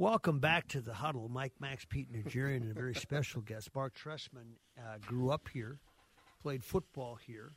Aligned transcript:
Welcome 0.00 0.38
back 0.38 0.66
to 0.68 0.80
the 0.80 0.94
huddle. 0.94 1.28
Mike, 1.28 1.52
Max, 1.60 1.84
Pete, 1.84 2.08
Nigerian, 2.10 2.62
and 2.62 2.70
a 2.70 2.74
very 2.74 2.94
special 2.94 3.42
guest. 3.42 3.68
Marc 3.74 3.94
Trestman 3.94 4.54
uh, 4.78 4.96
grew 5.04 5.30
up 5.30 5.46
here, 5.52 5.78
played 6.40 6.64
football 6.64 7.16
here, 7.16 7.52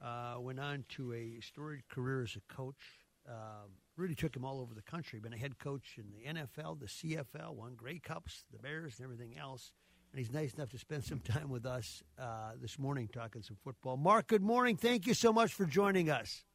uh, 0.00 0.36
went 0.38 0.58
on 0.58 0.86
to 0.96 1.12
a 1.12 1.38
storied 1.42 1.86
career 1.90 2.22
as 2.22 2.34
a 2.34 2.40
coach. 2.50 2.80
Uh, 3.28 3.66
really 3.98 4.14
took 4.14 4.34
him 4.34 4.42
all 4.42 4.58
over 4.58 4.72
the 4.72 4.80
country. 4.80 5.20
Been 5.20 5.34
a 5.34 5.36
head 5.36 5.58
coach 5.58 5.98
in 5.98 6.06
the 6.10 6.40
NFL, 6.40 6.80
the 6.80 6.86
CFL, 6.86 7.56
won 7.56 7.74
Grey 7.74 7.98
Cups, 7.98 8.44
the 8.50 8.58
Bears, 8.58 8.94
and 8.96 9.04
everything 9.04 9.36
else. 9.36 9.70
And 10.12 10.18
he's 10.18 10.32
nice 10.32 10.54
enough 10.54 10.70
to 10.70 10.78
spend 10.78 11.04
some 11.04 11.20
time 11.20 11.50
with 11.50 11.66
us 11.66 12.02
uh, 12.18 12.52
this 12.58 12.78
morning 12.78 13.10
talking 13.12 13.42
some 13.42 13.58
football. 13.62 13.98
Marc, 13.98 14.28
good 14.28 14.40
morning. 14.42 14.78
Thank 14.78 15.06
you 15.06 15.12
so 15.12 15.30
much 15.30 15.52
for 15.52 15.66
joining 15.66 16.08
us. 16.08 16.46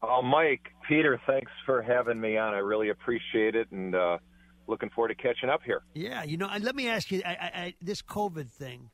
Oh, 0.00 0.22
Mike, 0.22 0.68
Peter, 0.86 1.20
thanks 1.26 1.50
for 1.64 1.82
having 1.82 2.20
me 2.20 2.36
on. 2.36 2.54
I 2.54 2.58
really 2.58 2.90
appreciate 2.90 3.56
it. 3.56 3.66
And, 3.72 3.92
uh, 3.92 4.18
looking 4.68 4.90
forward 4.90 5.08
to 5.08 5.14
catching 5.14 5.48
up 5.48 5.62
here. 5.64 5.82
Yeah, 5.94 6.24
you 6.24 6.36
know, 6.36 6.48
and 6.50 6.64
let 6.64 6.74
me 6.74 6.88
ask 6.88 7.10
you, 7.10 7.22
I, 7.24 7.30
I, 7.30 7.74
this 7.80 8.02
COVID 8.02 8.50
thing. 8.50 8.90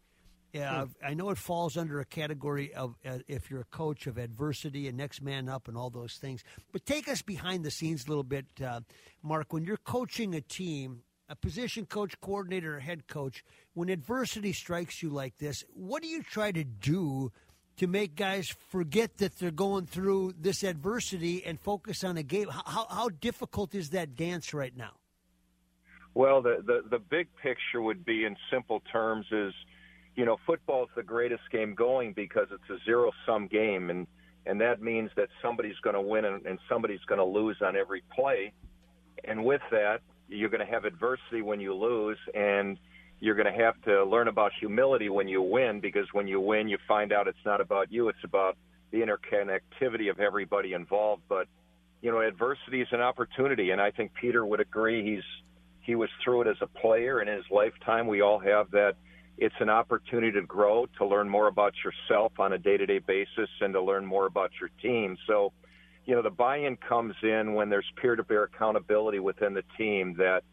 Yeah, 0.53 0.85
hmm. 0.85 0.91
I 1.05 1.15
know 1.15 1.31
it 1.31 1.39
falls 1.39 1.77
under 1.77 2.01
a 2.01 2.05
category 2.05 2.75
of 2.75 2.95
uh, 3.07 3.19
if 3.27 3.51
you're 3.51 3.63
a 3.63 3.77
coach 3.77 4.07
of 4.07 4.19
adversity 4.19 4.87
and 4.87 4.97
next 4.97 5.23
man 5.23 5.49
up 5.49 5.67
and 5.69 5.77
all 5.77 5.91
those 5.91 6.15
things. 6.15 6.45
But 6.73 6.85
take 6.85 7.09
us 7.09 7.23
behind 7.23 7.65
the 7.65 7.71
scenes 7.71 8.05
a 8.07 8.09
little 8.09 8.23
bit, 8.23 8.47
uh, 8.65 8.81
Marc. 9.23 9.53
When 9.53 9.65
you're 9.65 9.79
coaching 9.79 10.35
a 10.35 10.43
team, 10.43 11.03
a 11.29 11.37
position 11.37 11.87
coach, 11.87 12.21
coordinator, 12.21 12.77
or 12.77 12.81
head 12.81 13.07
coach, 13.07 13.43
when 13.73 13.89
adversity 13.89 14.53
strikes 14.53 15.03
you 15.03 15.09
like 15.09 15.39
this, 15.39 15.65
what 15.73 16.03
do 16.03 16.09
you 16.09 16.23
try 16.23 16.53
to 16.53 16.65
do 16.65 17.33
to 17.79 17.87
make 17.87 18.15
guys 18.15 18.55
forget 18.69 19.17
that 19.17 19.39
they're 19.39 19.51
going 19.51 19.87
through 19.87 20.35
this 20.39 20.63
adversity 20.63 21.43
and 21.47 21.59
focus 21.59 22.05
on 22.05 22.19
a 22.19 22.23
game? 22.23 22.49
How, 22.49 22.87
how 22.91 23.09
difficult 23.09 23.75
is 23.75 23.91
that 23.91 24.17
dance 24.17 24.53
right 24.53 24.77
now? 24.77 24.93
Well, 26.15 26.43
the, 26.43 26.63
the, 26.65 26.83
the 26.91 26.99
big 26.99 27.29
picture 27.43 27.81
would 27.81 28.05
be 28.05 28.25
in 28.25 28.37
simple 28.51 28.83
terms 28.93 29.27
is, 29.33 29.55
you 30.15 30.25
know, 30.27 30.37
football 30.47 30.85
is 30.85 30.91
the 30.95 31.03
greatest 31.03 31.43
game 31.51 31.75
going 31.75 32.13
because 32.13 32.49
it's 32.53 32.69
a 32.71 32.85
zero 32.85 33.13
sum 33.25 33.47
game. 33.47 33.89
And, 33.89 34.07
and 34.45 34.61
that 34.61 34.83
means 34.83 35.11
that 35.17 35.29
somebody's 35.41 35.79
going 35.83 35.95
to 35.95 36.03
win 36.03 36.25
and, 36.25 36.45
and 36.45 36.59
somebody's 36.69 37.01
going 37.07 37.19
to 37.19 37.25
lose 37.25 37.57
on 37.63 37.77
every 37.77 38.03
play. 38.15 38.53
And 39.25 39.45
with 39.45 39.63
that, 39.71 40.01
you're 40.29 40.51
going 40.51 40.65
to 40.65 40.71
have 40.71 40.85
adversity 40.85 41.43
when 41.43 41.61
you 41.61 41.75
lose 41.75 42.19
and 42.35 42.79
you're 43.21 43.37
going 43.37 43.53
to 43.53 43.63
have 43.63 43.81
to 43.83 44.05
learn 44.05 44.29
about 44.29 44.53
humility 44.59 45.09
when 45.09 45.29
you 45.29 45.41
win 45.41 45.81
because 45.81 46.07
when 46.13 46.27
you 46.27 46.41
win, 46.41 46.69
you 46.69 46.77
find 46.89 47.13
out 47.13 47.29
it's 47.29 47.45
not 47.45 47.61
about 47.61 47.93
you. 47.93 48.09
It's 48.09 48.25
about 48.25 48.57
the 48.91 48.99
interconnectivity 48.99 50.11
of 50.11 50.19
everybody 50.19 50.73
involved. 50.73 51.23
But, 51.29 51.47
you 52.03 52.11
know, 52.11 52.21
adversity 52.21 52.81
is 52.83 52.89
an 52.91 53.01
opportunity. 53.01 53.71
And 53.71 53.81
I 53.81 53.93
think 53.93 54.13
Peter 54.21 54.45
would 54.45 54.61
agree. 54.61 55.15
He's, 55.15 55.25
he 55.83 55.95
was 55.95 56.09
through 56.23 56.43
it 56.43 56.47
as 56.47 56.57
a 56.61 56.67
player 56.67 57.21
in 57.21 57.29
his 57.29 57.45
lifetime. 57.51 58.07
We 58.07 58.23
all 58.23 58.39
have 58.39 58.71
that. 58.71 58.95
It's 59.39 59.55
an 59.61 59.69
opportunity 59.69 60.33
to 60.33 60.43
grow, 60.43 60.87
to 60.99 61.07
learn 61.07 61.29
more 61.29 61.49
about 61.49 61.75
yourself 61.85 62.33
on 62.39 62.53
a 62.53 62.59
day 62.59 62.77
to 62.77 62.87
day 62.87 62.99
basis, 62.99 63.51
and 63.61 63.75
to 63.75 63.83
learn 63.83 64.05
more 64.05 64.27
about 64.27 64.53
your 64.61 64.71
team. 64.81 65.17
So, 65.27 65.53
you 66.07 66.15
know, 66.15 66.23
the 66.23 66.31
buy 66.31 66.59
in 66.59 66.77
comes 66.77 67.15
in 67.23 67.55
when 67.55 67.69
there's 67.69 67.91
peer 68.01 68.15
to 68.15 68.23
peer 68.23 68.45
accountability 68.45 69.19
within 69.19 69.55
the 69.55 69.65
team 69.77 70.15
that 70.19 70.45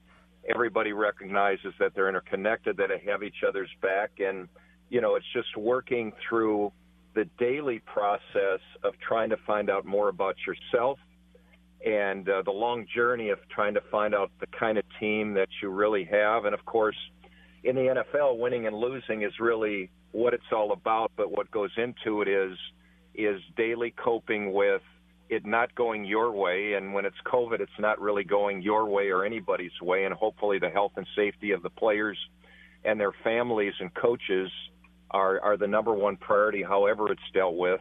everybody 0.47 0.93
recognizes 0.93 1.73
that 1.79 1.93
they're 1.93 2.09
interconnected, 2.09 2.77
that 2.77 2.89
they 2.89 3.11
have 3.11 3.21
each 3.21 3.43
other's 3.47 3.69
back. 3.81 4.11
And, 4.19 4.47
you 4.89 5.01
know, 5.01 5.15
it's 5.15 5.25
just 5.33 5.55
working 5.55 6.11
through 6.27 6.71
the 7.13 7.25
daily 7.37 7.79
process 7.79 8.61
of 8.83 8.93
trying 9.05 9.29
to 9.29 9.37
find 9.45 9.69
out 9.69 9.85
more 9.85 10.09
about 10.09 10.35
yourself 10.47 10.99
and 11.85 12.27
uh, 12.27 12.41
the 12.43 12.51
long 12.51 12.85
journey 12.93 13.29
of 13.29 13.39
trying 13.49 13.73
to 13.73 13.81
find 13.91 14.13
out 14.13 14.31
the 14.39 14.47
kind 14.47 14.77
of 14.77 14.83
team 14.99 15.33
that 15.33 15.47
you 15.61 15.69
really 15.69 16.03
have. 16.05 16.45
And 16.45 16.53
of 16.53 16.65
course, 16.65 16.97
in 17.63 17.75
the 17.75 18.03
NFL, 18.15 18.37
winning 18.37 18.67
and 18.67 18.75
losing 18.75 19.23
is 19.23 19.33
really 19.39 19.89
what 20.11 20.33
it's 20.33 20.51
all 20.51 20.71
about. 20.71 21.11
But 21.15 21.31
what 21.31 21.49
goes 21.51 21.71
into 21.77 22.21
it 22.21 22.27
is 22.27 22.57
is 23.15 23.41
daily 23.57 23.91
coping 23.91 24.53
with 24.53 24.81
it 25.29 25.45
not 25.45 25.73
going 25.75 26.05
your 26.05 26.31
way. 26.31 26.73
And 26.73 26.93
when 26.93 27.05
it's 27.05 27.17
COVID, 27.25 27.59
it's 27.59 27.71
not 27.79 27.99
really 27.99 28.23
going 28.23 28.61
your 28.61 28.85
way 28.85 29.09
or 29.09 29.23
anybody's 29.23 29.79
way. 29.81 30.05
And 30.05 30.13
hopefully, 30.13 30.59
the 30.59 30.69
health 30.69 30.93
and 30.97 31.07
safety 31.15 31.51
of 31.51 31.63
the 31.63 31.69
players 31.69 32.17
and 32.83 32.99
their 32.99 33.13
families 33.23 33.73
and 33.79 33.93
coaches 33.93 34.51
are 35.11 35.39
are 35.41 35.57
the 35.57 35.67
number 35.67 35.93
one 35.93 36.17
priority. 36.17 36.63
However, 36.63 37.11
it's 37.11 37.21
dealt 37.33 37.55
with. 37.55 37.79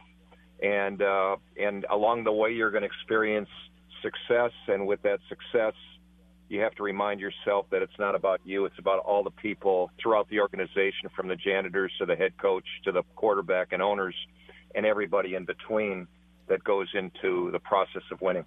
And 0.61 1.01
uh, 1.01 1.37
and 1.61 1.85
along 1.89 2.23
the 2.23 2.31
way, 2.31 2.51
you're 2.51 2.71
going 2.71 2.83
to 2.83 2.87
experience 2.87 3.49
success, 4.01 4.51
and 4.67 4.87
with 4.87 5.01
that 5.03 5.19
success, 5.29 5.73
you 6.49 6.61
have 6.61 6.73
to 6.75 6.83
remind 6.83 7.19
yourself 7.19 7.67
that 7.71 7.81
it's 7.81 7.97
not 7.99 8.15
about 8.15 8.41
you. 8.43 8.65
It's 8.65 8.79
about 8.79 8.99
all 8.99 9.23
the 9.23 9.31
people 9.31 9.91
throughout 10.01 10.27
the 10.29 10.39
organization, 10.39 11.09
from 11.15 11.27
the 11.27 11.35
janitors 11.35 11.91
to 11.99 12.05
the 12.05 12.15
head 12.15 12.37
coach 12.37 12.65
to 12.85 12.91
the 12.91 13.03
quarterback 13.15 13.67
and 13.71 13.81
owners, 13.81 14.15
and 14.73 14.85
everybody 14.85 15.35
in 15.35 15.45
between 15.45 16.07
that 16.47 16.63
goes 16.63 16.87
into 16.93 17.51
the 17.51 17.59
process 17.59 18.01
of 18.11 18.19
winning. 18.21 18.45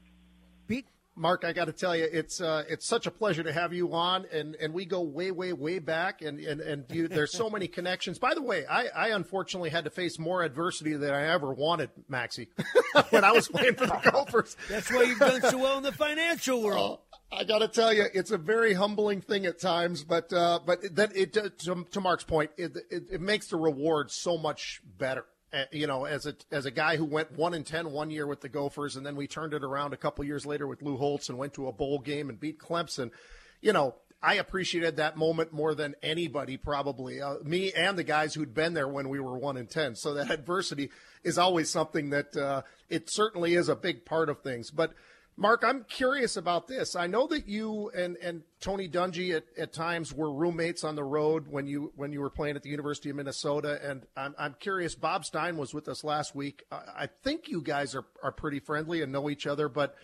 Marc, 1.14 1.44
I 1.44 1.52
got 1.52 1.66
to 1.66 1.72
tell 1.72 1.94
you, 1.94 2.08
it's 2.10 2.40
uh, 2.40 2.64
it's 2.68 2.86
such 2.86 3.06
a 3.06 3.10
pleasure 3.10 3.42
to 3.42 3.52
have 3.52 3.74
you 3.74 3.92
on, 3.92 4.24
and, 4.32 4.54
and 4.56 4.72
we 4.72 4.86
go 4.86 5.02
way, 5.02 5.30
way, 5.30 5.52
way 5.52 5.78
back, 5.78 6.22
and 6.22 6.40
and, 6.40 6.60
and 6.60 6.84
you, 6.90 7.06
there's 7.06 7.32
so 7.32 7.50
many 7.50 7.68
connections. 7.68 8.18
By 8.18 8.32
the 8.32 8.40
way, 8.40 8.64
I, 8.66 8.86
I 8.86 9.08
unfortunately 9.08 9.68
had 9.68 9.84
to 9.84 9.90
face 9.90 10.18
more 10.18 10.42
adversity 10.42 10.94
than 10.94 11.12
I 11.12 11.28
ever 11.28 11.52
wanted, 11.52 11.90
Maxie, 12.08 12.48
when 13.10 13.24
I 13.24 13.32
was 13.32 13.46
playing 13.46 13.74
for 13.74 13.86
the 13.86 14.00
Gophers. 14.10 14.56
That's 14.70 14.90
why 14.90 15.02
you've 15.02 15.18
done 15.18 15.42
so 15.42 15.58
well 15.58 15.76
in 15.76 15.82
the 15.82 15.92
financial 15.92 16.62
world. 16.62 17.00
Uh, 17.30 17.36
I 17.36 17.44
got 17.44 17.58
to 17.58 17.68
tell 17.68 17.92
you, 17.92 18.06
it's 18.14 18.30
a 18.30 18.38
very 18.38 18.72
humbling 18.72 19.20
thing 19.20 19.44
at 19.44 19.60
times, 19.60 20.04
but 20.04 20.32
uh, 20.32 20.60
but 20.64 20.80
then 20.94 21.10
it 21.14 21.34
to, 21.34 21.84
to 21.90 22.00
Marc's 22.00 22.24
point, 22.24 22.52
it, 22.56 22.76
it, 22.90 23.04
it 23.12 23.20
makes 23.20 23.48
the 23.48 23.56
reward 23.56 24.10
so 24.10 24.38
much 24.38 24.80
better 24.98 25.26
you 25.70 25.86
know, 25.86 26.04
as 26.04 26.26
a 26.26 26.34
as 26.50 26.66
a 26.66 26.70
guy 26.70 26.96
who 26.96 27.04
went 27.04 27.32
one 27.32 27.54
and 27.54 27.66
10 27.66 27.90
one 27.90 28.10
year 28.10 28.26
with 28.26 28.40
the 28.40 28.48
Gophers, 28.48 28.96
and 28.96 29.04
then 29.04 29.16
we 29.16 29.26
turned 29.26 29.54
it 29.54 29.62
around 29.62 29.92
a 29.92 29.96
couple 29.96 30.24
years 30.24 30.46
later 30.46 30.66
with 30.66 30.82
Lou 30.82 30.96
Holtz 30.96 31.28
and 31.28 31.38
went 31.38 31.54
to 31.54 31.68
a 31.68 31.72
bowl 31.72 31.98
game 31.98 32.28
and 32.28 32.38
beat 32.40 32.58
Clemson. 32.58 33.10
You 33.60 33.72
know, 33.72 33.94
I 34.22 34.34
appreciated 34.34 34.96
that 34.96 35.16
moment 35.16 35.52
more 35.52 35.74
than 35.74 35.94
anybody, 36.02 36.56
probably 36.56 37.20
uh, 37.20 37.36
me 37.42 37.72
and 37.72 37.98
the 37.98 38.04
guys 38.04 38.34
who'd 38.34 38.54
been 38.54 38.72
there 38.72 38.88
when 38.88 39.08
we 39.08 39.20
were 39.20 39.36
one 39.36 39.56
and 39.56 39.68
ten. 39.68 39.94
So 39.96 40.14
that 40.14 40.30
adversity 40.30 40.90
is 41.24 41.38
always 41.38 41.70
something 41.70 42.10
that 42.10 42.36
uh, 42.36 42.62
it 42.88 43.10
certainly 43.10 43.54
is 43.54 43.68
a 43.68 43.76
big 43.76 44.04
part 44.04 44.28
of 44.28 44.40
things, 44.40 44.70
but 44.70 44.92
Marc, 45.36 45.64
I'm 45.64 45.84
curious 45.84 46.36
about 46.36 46.68
this. 46.68 46.94
I 46.94 47.06
know 47.06 47.26
that 47.28 47.48
you 47.48 47.90
and, 47.96 48.16
and 48.18 48.42
Tony 48.60 48.88
Dungy 48.88 49.34
at, 49.34 49.44
at 49.56 49.72
times 49.72 50.12
were 50.12 50.32
roommates 50.32 50.84
on 50.84 50.94
the 50.94 51.04
road 51.04 51.46
when 51.48 51.66
you 51.66 51.92
when 51.96 52.12
you 52.12 52.20
were 52.20 52.30
playing 52.30 52.54
at 52.54 52.62
the 52.62 52.68
University 52.68 53.08
of 53.08 53.16
Minnesota, 53.16 53.80
and 53.82 54.06
I'm, 54.16 54.34
I'm 54.38 54.54
curious. 54.60 54.94
Bob 54.94 55.24
Stein 55.24 55.56
was 55.56 55.72
with 55.72 55.88
us 55.88 56.04
last 56.04 56.34
week. 56.34 56.64
I, 56.70 56.76
I 56.96 57.08
think 57.24 57.48
you 57.48 57.62
guys 57.62 57.94
are, 57.94 58.04
are 58.22 58.32
pretty 58.32 58.60
friendly 58.60 59.00
and 59.00 59.10
know 59.10 59.30
each 59.30 59.46
other, 59.46 59.68
but 59.68 59.94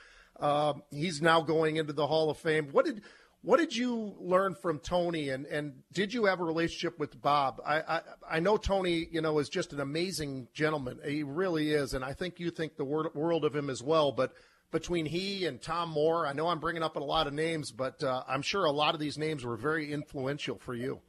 uh, 0.40 0.74
he's 0.90 1.20
now 1.20 1.42
going 1.42 1.76
into 1.76 1.92
the 1.92 2.06
Hall 2.06 2.30
of 2.30 2.38
Fame. 2.38 2.68
What 2.72 2.86
did 2.86 3.02
what 3.42 3.58
did 3.58 3.76
you 3.76 4.16
learn 4.18 4.54
from 4.54 4.80
Tony, 4.80 5.28
and, 5.28 5.46
and 5.46 5.74
did 5.92 6.12
you 6.12 6.24
have 6.24 6.40
a 6.40 6.44
relationship 6.44 6.98
with 6.98 7.20
Bob? 7.20 7.60
I, 7.64 7.80
I, 7.80 8.00
I 8.30 8.40
know 8.40 8.56
Tony, 8.56 9.06
you 9.12 9.20
know, 9.20 9.38
is 9.38 9.48
just 9.48 9.72
an 9.72 9.80
amazing 9.80 10.48
gentleman. 10.52 10.98
He 11.04 11.22
really 11.22 11.70
is, 11.70 11.94
and 11.94 12.04
I 12.04 12.14
think 12.14 12.40
you 12.40 12.50
think 12.50 12.76
the 12.76 12.84
world, 12.84 13.14
world 13.14 13.44
of 13.44 13.54
him 13.54 13.70
as 13.70 13.82
well. 13.82 14.10
But 14.10 14.32
between 14.70 15.06
he 15.06 15.46
and 15.46 15.60
Tom 15.60 15.90
Moore. 15.90 16.26
I 16.26 16.32
know 16.32 16.48
I'm 16.48 16.60
bringing 16.60 16.82
up 16.82 16.96
a 16.96 17.00
lot 17.00 17.26
of 17.26 17.32
names, 17.32 17.72
but 17.72 18.02
uh, 18.02 18.22
I'm 18.28 18.42
sure 18.42 18.64
a 18.64 18.70
lot 18.70 18.94
of 18.94 19.00
these 19.00 19.18
names 19.18 19.44
were 19.44 19.56
very 19.56 19.92
influential 19.92 20.58
for 20.58 20.74
you. 20.74 21.00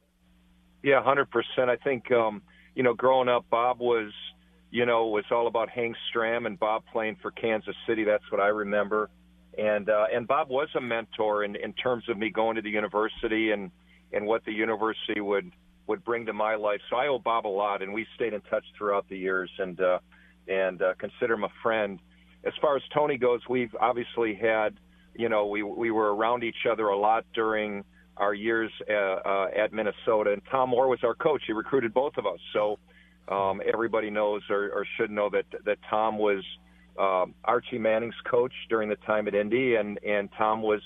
Yeah, 0.82 1.02
hundred 1.02 1.30
percent. 1.30 1.68
I 1.68 1.76
think 1.76 2.10
um, 2.10 2.42
you 2.74 2.82
know, 2.82 2.94
growing 2.94 3.28
up, 3.28 3.44
Bob 3.50 3.80
was, 3.80 4.12
you 4.70 4.86
know, 4.86 5.08
was 5.08 5.24
all 5.30 5.46
about 5.46 5.68
Hank 5.68 5.96
Stram 6.08 6.46
and 6.46 6.58
Bob 6.58 6.82
playing 6.92 7.16
for 7.20 7.30
Kansas 7.30 7.74
City. 7.86 8.04
That's 8.04 8.24
what 8.30 8.40
I 8.40 8.48
remember. 8.48 9.10
And 9.58 9.90
uh, 9.90 10.06
and 10.12 10.26
Bob 10.26 10.48
was 10.48 10.68
a 10.76 10.80
mentor 10.80 11.44
in 11.44 11.56
in 11.56 11.72
terms 11.72 12.04
of 12.08 12.16
me 12.16 12.30
going 12.30 12.56
to 12.56 12.62
the 12.62 12.70
university 12.70 13.50
and 13.50 13.70
and 14.12 14.26
what 14.26 14.44
the 14.44 14.52
university 14.52 15.20
would 15.20 15.50
would 15.86 16.04
bring 16.04 16.24
to 16.26 16.32
my 16.32 16.54
life. 16.54 16.80
So 16.88 16.96
I 16.96 17.08
owe 17.08 17.18
Bob 17.18 17.46
a 17.46 17.48
lot, 17.48 17.82
and 17.82 17.92
we 17.92 18.06
stayed 18.14 18.32
in 18.32 18.40
touch 18.42 18.64
throughout 18.78 19.08
the 19.08 19.18
years, 19.18 19.50
and 19.58 19.80
uh, 19.80 19.98
and 20.46 20.80
uh, 20.80 20.94
consider 20.98 21.34
him 21.34 21.44
a 21.44 21.52
friend. 21.62 21.98
As 22.44 22.52
far 22.60 22.76
as 22.76 22.82
Tony 22.94 23.18
goes, 23.18 23.40
we've 23.48 23.74
obviously 23.80 24.34
had, 24.34 24.74
you 25.14 25.28
know, 25.28 25.46
we 25.46 25.62
we 25.62 25.90
were 25.90 26.14
around 26.14 26.42
each 26.44 26.66
other 26.70 26.88
a 26.88 26.98
lot 26.98 27.24
during 27.34 27.84
our 28.16 28.34
years 28.34 28.70
uh, 28.88 28.94
uh, 28.94 29.46
at 29.56 29.72
Minnesota, 29.72 30.32
and 30.32 30.42
Tom 30.50 30.70
Moore 30.70 30.88
was 30.88 31.00
our 31.02 31.14
coach. 31.14 31.42
He 31.46 31.52
recruited 31.52 31.92
both 31.92 32.16
of 32.16 32.26
us, 32.26 32.38
so 32.52 32.78
um, 33.28 33.60
everybody 33.72 34.10
knows 34.10 34.42
or, 34.50 34.70
or 34.70 34.86
should 34.96 35.10
know 35.10 35.30
that 35.30 35.46
that 35.64 35.78
Tom 35.88 36.18
was 36.18 36.42
um, 36.98 37.34
Archie 37.44 37.78
Manning's 37.78 38.14
coach 38.30 38.52
during 38.68 38.88
the 38.88 38.96
time 38.96 39.28
at 39.28 39.34
Indy, 39.34 39.76
and 39.76 39.98
and 40.04 40.28
Tom 40.36 40.62
was 40.62 40.82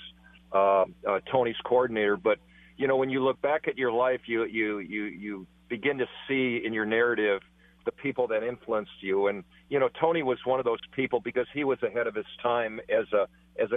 uh, 0.52 0.84
uh, 1.08 1.20
Tony's 1.30 1.56
coordinator. 1.64 2.16
But 2.16 2.38
you 2.76 2.86
know, 2.86 2.96
when 2.96 3.10
you 3.10 3.22
look 3.22 3.40
back 3.42 3.68
at 3.68 3.76
your 3.78 3.92
life, 3.92 4.20
you 4.26 4.44
you 4.44 4.78
you 4.78 5.04
you 5.04 5.46
begin 5.68 5.98
to 5.98 6.06
see 6.28 6.62
in 6.64 6.72
your 6.72 6.84
narrative 6.86 7.40
the 7.84 7.92
people 7.92 8.26
that 8.28 8.42
influenced 8.42 9.02
you. 9.02 9.28
And 9.28 9.44
you 9.69 9.78
know, 9.78 9.88
Tony 10.00 10.22
was 10.22 10.38
one 10.44 10.58
of 10.58 10.64
those 10.64 10.81
people 10.92 11.20
because 11.20 11.46
he 11.52 11.64
was 11.64 11.78
ahead 11.82 12.06
of 12.06 12.14
his 12.14 12.26
time 12.42 12.81
as 12.88 13.06
a 13.12 13.26
as 13.62 13.70
a 13.72 13.76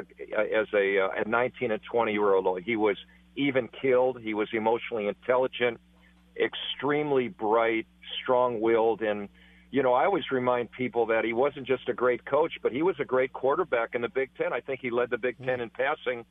as 0.55 0.67
a, 0.73 0.99
uh, 0.99 1.23
a 1.25 1.27
19 1.27 1.71
and 1.71 1.81
20 1.91 2.11
year 2.11 2.33
old. 2.33 2.61
He 2.63 2.75
was 2.75 2.97
even 3.35 3.69
killed. 3.81 4.19
He 4.21 4.33
was 4.33 4.47
emotionally 4.53 5.07
intelligent, 5.07 5.79
extremely 6.41 7.27
bright, 7.27 7.87
strong 8.21 8.61
willed, 8.61 9.01
and 9.01 9.29
you 9.69 9.83
know, 9.83 9.93
I 9.93 10.05
always 10.05 10.23
remind 10.31 10.71
people 10.71 11.05
that 11.07 11.25
he 11.25 11.33
wasn't 11.33 11.67
just 11.67 11.89
a 11.89 11.93
great 11.93 12.25
coach, 12.25 12.53
but 12.63 12.71
he 12.71 12.83
was 12.83 12.95
a 12.99 13.05
great 13.05 13.33
quarterback 13.33 13.95
in 13.95 14.01
the 14.01 14.09
Big 14.09 14.29
Ten. 14.37 14.53
I 14.53 14.61
think 14.61 14.79
he 14.81 14.89
led 14.89 15.09
the 15.09 15.17
Big 15.17 15.37
Ten 15.43 15.59
in 15.59 15.69
passing 15.69 16.25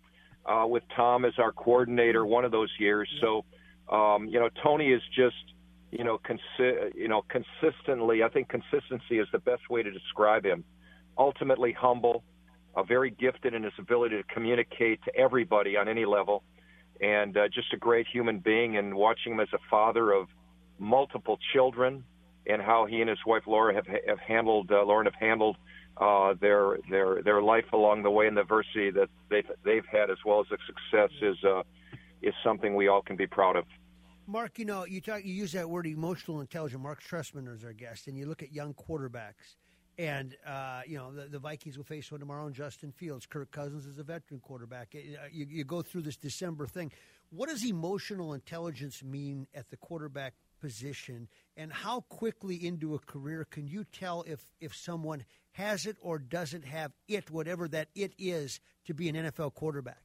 uh, 0.47 0.67
with 0.67 0.83
Tom 0.95 1.25
as 1.25 1.35
our 1.39 1.53
coordinator 1.53 2.25
one 2.25 2.45
of 2.45 2.53
those 2.53 2.71
years. 2.79 3.09
So, 3.21 3.45
um, 3.95 4.29
you 4.29 4.41
know, 4.41 4.49
Tony 4.63 4.91
is 4.91 5.03
just, 5.15 5.37
you 5.91 6.05
know, 6.05 6.19
consi- 6.19 6.95
you 6.95 7.09
know, 7.09 7.23
consistently. 7.29 8.23
I 8.23 8.29
think 8.29 8.49
consistency 8.49 9.19
is 9.19 9.29
the 9.33 9.39
best 9.39 9.69
way 9.71 9.83
to 9.83 9.91
describe 9.91 10.45
him. 10.45 10.65
Ultimately 11.19 11.73
humble, 11.73 12.25
uh, 12.75 12.83
very 12.83 13.11
gifted 13.11 13.55
in 13.55 13.63
his 13.63 13.73
ability 13.79 14.17
to 14.17 14.23
communicate 14.25 15.03
to 15.05 15.17
everybody 15.17 15.77
on 15.77 15.89
any 15.89 16.05
level, 16.05 16.43
and 17.01 17.37
uh, 17.37 17.49
just 17.49 17.73
a 17.73 17.77
great 17.77 18.07
human 18.07 18.39
being. 18.39 18.77
And 18.77 18.95
watching 18.95 19.33
him 19.33 19.41
as 19.41 19.49
a 19.53 19.59
father 19.71 20.13
of 20.13 20.29
multiple 20.79 21.39
children, 21.53 22.05
and 22.47 22.61
how 22.63 22.87
he 22.87 23.01
and 23.01 23.09
his 23.09 23.19
wife 23.27 23.43
Laura 23.47 23.75
have 23.75 23.87
have 23.87 24.19
handled 24.19 24.71
uh, 24.71 24.83
Lauren 24.85 25.07
have 25.07 25.15
handled 25.15 25.57
uh, 25.97 26.35
their 26.41 26.79
their 26.91 27.23
their 27.23 27.43
life 27.43 27.73
along 27.73 28.03
the 28.03 28.11
way 28.11 28.27
and 28.27 28.37
the 28.37 28.43
adversity 28.43 28.91
that 28.91 29.09
they've 29.31 29.51
they've 29.65 29.87
had 29.91 30.11
as 30.11 30.19
well 30.25 30.41
as 30.41 30.47
the 30.51 30.59
success 30.67 31.11
is 31.23 31.37
uh, 31.45 31.63
is 32.23 32.35
something 32.45 32.75
we 32.75 32.89
all 32.89 33.03
can 33.03 33.17
be 33.17 33.27
proud 33.27 33.57
of. 33.57 33.65
Marc, 34.27 34.59
you 34.59 34.65
know, 34.65 34.85
you 34.85 35.01
talk, 35.01 35.25
you 35.25 35.33
use 35.33 35.53
that 35.53 35.71
word 35.71 35.87
emotional 35.87 36.41
intelligence. 36.41 36.83
Marc 36.83 37.03
Trestman 37.03 37.53
is 37.55 37.65
our 37.65 37.73
guest, 37.73 38.09
and 38.09 38.19
you 38.19 38.27
look 38.27 38.43
at 38.43 38.53
young 38.53 38.75
quarterbacks, 38.75 39.55
and 39.99 40.37
uh, 40.45 40.83
you 40.85 40.99
know 40.99 41.13
the, 41.13 41.29
the, 41.29 41.39
Vikings 41.39 41.77
will 41.77 41.85
face 41.85 42.11
one 42.11 42.19
tomorrow. 42.19 42.47
And 42.47 42.55
Justin 42.55 42.91
Fields, 42.91 43.25
Kirk 43.25 43.53
Cousins 43.53 43.87
is 43.87 43.99
a 43.99 44.03
veteran 44.03 44.41
quarterback. 44.41 44.95
Uh, 44.95 45.27
you, 45.31 45.47
you 45.49 45.65
go 45.65 45.81
through 45.81 46.03
this 46.03 46.17
December 46.17 46.67
thing. 46.67 46.91
What 47.31 47.49
does 47.49 47.65
emotional 47.65 48.35
intelligence 48.35 49.03
mean 49.05 49.47
at 49.55 49.71
the 49.71 49.77
quarterback 49.77 50.35
position, 50.61 51.29
and 51.57 51.73
how 51.73 52.01
quickly 52.09 52.67
into 52.67 52.95
a 52.95 52.99
career 52.99 53.47
can 53.49 53.69
you 53.69 53.85
tell 53.85 54.25
if 54.27 54.45
if 54.61 54.75
someone 54.75 55.25
has 55.53 55.87
it 55.87 55.97
or 56.01 56.19
doesn't 56.19 56.65
have 56.65 56.93
it, 57.07 57.31
whatever 57.31 57.69
that 57.69 57.89
it 57.95 58.13
is, 58.19 58.61
to 58.87 58.93
be 58.93 59.09
an 59.09 59.15
NFL 59.15 59.55
quarterback? 59.55 60.03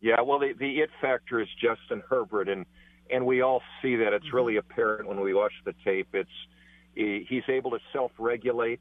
Yeah, 0.00 0.20
well, 0.20 0.38
the, 0.38 0.52
the 0.58 0.80
it 0.80 0.90
factor 1.00 1.40
is 1.40 1.48
Justin 1.60 2.02
Herbert, 2.08 2.48
and 2.48 2.66
and 3.10 3.24
we 3.24 3.40
all 3.42 3.62
see 3.82 3.96
that. 3.96 4.12
It's 4.12 4.26
mm-hmm. 4.26 4.36
really 4.36 4.56
apparent 4.56 5.08
when 5.08 5.20
we 5.20 5.34
watch 5.34 5.52
the 5.64 5.74
tape. 5.84 6.08
It's 6.12 6.30
he's 6.94 7.44
able 7.48 7.70
to 7.72 7.78
self-regulate 7.92 8.80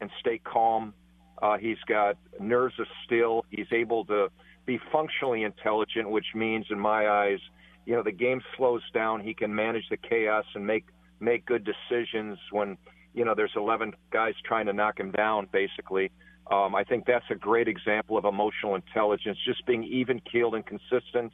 and 0.00 0.10
stay 0.20 0.38
calm. 0.38 0.94
Uh, 1.42 1.58
he's 1.58 1.78
got 1.88 2.16
nerves 2.38 2.74
of 2.78 2.86
steel. 3.04 3.44
He's 3.50 3.66
able 3.72 4.04
to 4.06 4.28
be 4.66 4.80
functionally 4.92 5.42
intelligent, 5.42 6.10
which 6.10 6.26
means, 6.34 6.66
in 6.70 6.78
my 6.78 7.08
eyes, 7.08 7.40
you 7.84 7.94
know, 7.94 8.02
the 8.02 8.12
game 8.12 8.40
slows 8.56 8.82
down. 8.92 9.20
He 9.20 9.34
can 9.34 9.54
manage 9.54 9.84
the 9.90 9.96
chaos 9.96 10.44
and 10.54 10.66
make 10.66 10.84
make 11.18 11.46
good 11.46 11.64
decisions 11.64 12.38
when 12.50 12.76
you 13.14 13.24
know 13.24 13.34
there's 13.34 13.52
11 13.56 13.94
guys 14.10 14.34
trying 14.44 14.66
to 14.66 14.72
knock 14.72 14.98
him 14.98 15.10
down. 15.12 15.48
Basically, 15.52 16.10
um, 16.50 16.74
I 16.74 16.84
think 16.84 17.06
that's 17.06 17.24
a 17.30 17.34
great 17.34 17.68
example 17.68 18.16
of 18.16 18.24
emotional 18.24 18.74
intelligence, 18.74 19.38
just 19.44 19.64
being 19.66 19.84
even 19.84 20.20
keeled 20.20 20.54
and 20.54 20.64
consistent, 20.64 21.32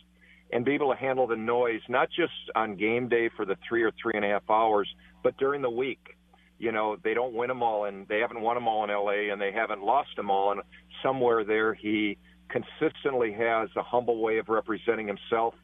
and 0.53 0.65
be 0.65 0.75
able 0.75 0.93
to 0.93 0.99
handle 0.99 1.27
the 1.27 1.37
noise, 1.37 1.81
not 1.89 2.09
just 2.11 2.33
on 2.55 2.77
game 2.77 3.09
day 3.09 3.31
for 3.37 3.45
the 3.45 3.57
three 3.67 3.83
or 3.83 3.91
three 4.01 4.13
and 4.15 4.25
a 4.25 4.29
half 4.29 4.49
hours, 4.51 4.89
but 5.23 5.37
during 5.39 5.63
the 5.63 5.71
week. 5.71 6.17
You 6.59 6.71
know, 6.71 6.97
they 7.03 7.13
don't 7.13 7.35
win 7.35 7.49
them 7.49 7.61
all, 7.61 7.87
and 7.87 8.07
they 8.07 8.21
haven't 8.21 8.41
won 8.41 8.55
them 8.55 8.69
all 8.69 8.85
in 8.85 8.91
LA, 8.91 9.33
and 9.33 9.41
they 9.41 9.51
haven't 9.51 9.83
lost 9.83 10.11
them 10.15 10.31
all. 10.31 10.53
And 10.53 10.61
somewhere 11.03 11.43
there, 11.43 11.75
he 11.75 12.19
consistently 12.49 13.33
has 13.33 13.69
a 13.75 13.83
humble 13.83 14.21
way 14.23 14.39
of 14.39 14.49
representing 14.49 15.09
himself 15.09 15.55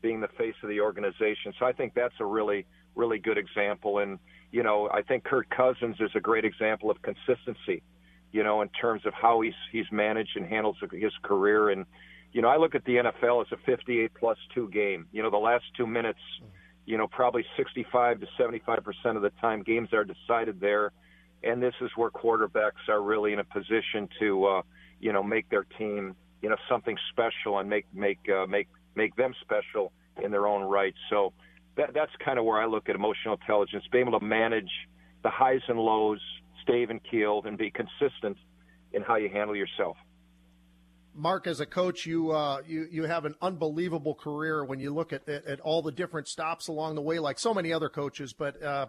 being 0.00 0.20
the 0.20 0.28
face 0.36 0.56
of 0.64 0.68
the 0.68 0.80
organization. 0.80 1.54
So 1.60 1.64
I 1.64 1.72
think 1.72 1.94
that's 1.94 2.14
a 2.18 2.24
really, 2.24 2.66
really 2.96 3.20
good 3.20 3.38
example. 3.38 3.98
And, 3.98 4.18
you 4.50 4.64
know, 4.64 4.90
I 4.92 5.02
think 5.02 5.22
Kirk 5.22 5.48
Cousins 5.50 5.96
is 6.00 6.10
a 6.16 6.20
great 6.20 6.44
example 6.44 6.90
of 6.90 6.96
consistency, 7.02 7.84
you 8.32 8.42
know, 8.42 8.62
in 8.62 8.68
terms 8.70 9.02
of 9.06 9.14
how 9.14 9.42
he's, 9.42 9.54
he's 9.70 9.86
managed 9.92 10.36
and 10.36 10.44
handles 10.44 10.76
his 10.90 11.12
career. 11.22 11.70
And, 11.70 11.86
you 12.32 12.40
know, 12.40 12.48
I 12.48 12.56
look 12.56 12.74
at 12.74 12.84
the 12.84 12.96
NFL 12.96 13.42
as 13.42 13.52
a 13.52 13.56
58 13.66 14.12
plus 14.14 14.38
two 14.54 14.68
game. 14.70 15.06
You 15.12 15.22
know, 15.22 15.30
the 15.30 15.36
last 15.36 15.64
two 15.76 15.86
minutes, 15.86 16.20
you 16.86 16.96
know, 16.96 17.06
probably 17.06 17.44
65 17.56 18.20
to 18.20 18.26
75% 18.38 19.16
of 19.16 19.22
the 19.22 19.30
time 19.40 19.62
games 19.62 19.92
are 19.92 20.04
decided 20.04 20.60
there. 20.60 20.92
And 21.44 21.62
this 21.62 21.74
is 21.80 21.90
where 21.96 22.10
quarterbacks 22.10 22.88
are 22.88 23.02
really 23.02 23.32
in 23.32 23.38
a 23.38 23.44
position 23.44 24.08
to, 24.20 24.44
uh, 24.46 24.62
you 25.00 25.12
know, 25.12 25.22
make 25.22 25.48
their 25.50 25.64
team, 25.64 26.16
you 26.40 26.48
know, 26.48 26.56
something 26.68 26.96
special 27.10 27.58
and 27.58 27.68
make, 27.68 27.86
make, 27.92 28.20
uh, 28.32 28.46
make, 28.46 28.68
make 28.94 29.14
them 29.16 29.34
special 29.40 29.92
in 30.22 30.30
their 30.30 30.46
own 30.46 30.62
right. 30.62 30.94
So 31.10 31.32
that, 31.76 31.92
that's 31.94 32.12
kind 32.24 32.38
of 32.38 32.44
where 32.44 32.60
I 32.60 32.66
look 32.66 32.88
at 32.88 32.94
emotional 32.94 33.34
intelligence, 33.34 33.84
being 33.90 34.06
able 34.06 34.18
to 34.18 34.24
manage 34.24 34.70
the 35.22 35.30
highs 35.30 35.62
and 35.68 35.78
lows, 35.78 36.20
stay 36.62 36.82
even 36.82 37.00
keeled, 37.00 37.46
and 37.46 37.58
be 37.58 37.70
consistent 37.70 38.36
in 38.92 39.02
how 39.02 39.16
you 39.16 39.28
handle 39.28 39.56
yourself. 39.56 39.96
Marc, 41.14 41.46
as 41.46 41.60
a 41.60 41.66
coach, 41.66 42.06
you 42.06 42.30
uh, 42.30 42.62
you 42.66 42.86
you 42.90 43.04
have 43.04 43.24
an 43.24 43.34
unbelievable 43.42 44.14
career 44.14 44.64
when 44.64 44.80
you 44.80 44.92
look 44.92 45.12
at, 45.12 45.28
at, 45.28 45.46
at 45.46 45.60
all 45.60 45.82
the 45.82 45.92
different 45.92 46.28
stops 46.28 46.68
along 46.68 46.94
the 46.94 47.02
way, 47.02 47.18
like 47.18 47.38
so 47.38 47.52
many 47.52 47.72
other 47.72 47.88
coaches. 47.88 48.32
But 48.32 48.62
uh, 48.62 48.86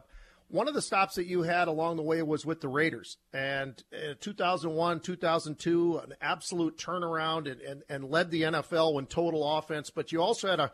one 0.53 0.67
of 0.67 0.73
the 0.73 0.81
stops 0.81 1.15
that 1.15 1.25
you 1.25 1.41
had 1.41 1.67
along 1.67 1.97
the 1.97 2.03
way 2.03 2.21
was 2.21 2.45
with 2.45 2.61
the 2.61 2.67
Raiders. 2.67 3.17
And 3.33 3.81
uh, 3.91 4.13
2001, 4.19 4.99
2002, 4.99 5.97
an 5.97 6.13
absolute 6.21 6.77
turnaround 6.77 7.51
and, 7.51 7.59
and, 7.61 7.83
and 7.89 8.05
led 8.05 8.29
the 8.29 8.43
NFL 8.43 8.99
in 8.99 9.07
total 9.07 9.57
offense. 9.57 9.89
But 9.89 10.11
you 10.11 10.21
also 10.21 10.49
had 10.49 10.59
a, 10.59 10.71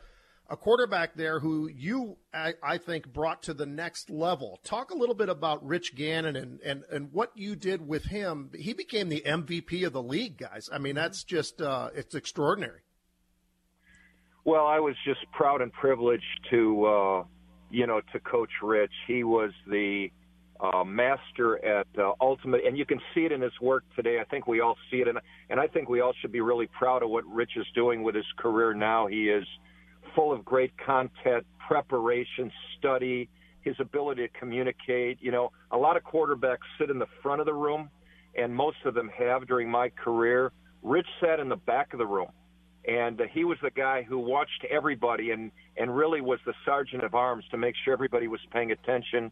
a 0.49 0.57
quarterback 0.57 1.15
there 1.15 1.39
who 1.39 1.67
you, 1.67 2.17
I, 2.33 2.53
I, 2.63 2.77
think, 2.77 3.13
brought 3.13 3.43
to 3.43 3.53
the 3.53 3.65
next 3.65 4.09
level. 4.09 4.59
Talk 4.63 4.91
a 4.91 4.95
little 4.95 5.15
bit 5.15 5.29
about 5.29 5.65
Rich 5.65 5.95
Gannon 5.95 6.35
and, 6.35 6.59
and, 6.61 6.83
and 6.91 7.13
what 7.13 7.31
you 7.35 7.55
did 7.55 7.87
with 7.87 8.05
him. 8.05 8.49
He 8.57 8.73
became 8.73 9.09
the 9.09 9.21
MVP 9.21 9.85
of 9.85 9.93
the 9.93 10.01
league, 10.01 10.37
guys. 10.37 10.69
I 10.71 10.79
mean, 10.79 10.95
that's 10.95 11.23
just, 11.23 11.61
uh, 11.61 11.89
it's 11.93 12.15
extraordinary. 12.15 12.81
Well, 14.43 14.65
I 14.65 14.79
was 14.79 14.95
just 15.05 15.19
proud 15.31 15.61
and 15.61 15.71
privileged 15.71 16.23
to, 16.49 16.85
uh, 16.85 17.23
you 17.69 17.85
know, 17.85 18.01
to 18.13 18.19
Coach 18.19 18.49
Rich. 18.63 18.93
He 19.07 19.23
was 19.23 19.51
the 19.67 20.09
uh, 20.59 20.83
master 20.83 21.63
at 21.63 21.87
uh, 21.97 22.13
ultimate, 22.19 22.65
and 22.65 22.77
you 22.77 22.85
can 22.85 22.99
see 23.13 23.25
it 23.25 23.31
in 23.31 23.41
his 23.41 23.53
work 23.61 23.83
today. 23.95 24.19
I 24.19 24.23
think 24.25 24.47
we 24.47 24.59
all 24.59 24.75
see 24.89 24.97
it, 24.97 25.07
and 25.07 25.19
and 25.49 25.59
I 25.59 25.67
think 25.67 25.87
we 25.87 26.01
all 26.01 26.13
should 26.19 26.31
be 26.31 26.41
really 26.41 26.67
proud 26.67 27.03
of 27.03 27.09
what 27.09 27.25
Rich 27.25 27.51
is 27.55 27.65
doing 27.75 28.03
with 28.03 28.15
his 28.15 28.25
career 28.37 28.73
now. 28.73 29.07
He 29.07 29.29
is 29.29 29.45
full 30.19 30.33
of 30.33 30.43
great 30.43 30.73
content, 30.85 31.45
preparation, 31.65 32.51
study, 32.77 33.29
his 33.61 33.75
ability 33.79 34.27
to 34.27 34.39
communicate. 34.39 35.17
You 35.21 35.31
know, 35.31 35.51
a 35.71 35.77
lot 35.77 35.95
of 35.95 36.03
quarterbacks 36.03 36.57
sit 36.77 36.89
in 36.89 36.99
the 36.99 37.07
front 37.23 37.39
of 37.39 37.45
the 37.45 37.53
room, 37.53 37.89
and 38.35 38.53
most 38.53 38.77
of 38.83 38.93
them 38.93 39.09
have 39.17 39.47
during 39.47 39.69
my 39.69 39.87
career. 39.89 40.51
Rich 40.83 41.07
sat 41.21 41.39
in 41.39 41.47
the 41.47 41.55
back 41.55 41.93
of 41.93 41.99
the 41.99 42.05
room 42.05 42.29
and 42.87 43.19
uh, 43.19 43.25
he 43.33 43.43
was 43.43 43.57
the 43.61 43.71
guy 43.71 44.01
who 44.03 44.17
watched 44.17 44.65
everybody 44.71 45.31
and 45.31 45.51
and 45.75 45.93
really 45.93 46.21
was 46.21 46.39
the 46.45 46.53
sergeant 46.65 47.03
of 47.03 47.13
arms 47.13 47.43
to 47.51 47.57
make 47.57 47.75
sure 47.83 47.91
everybody 47.91 48.29
was 48.29 48.39
paying 48.53 48.71
attention 48.71 49.29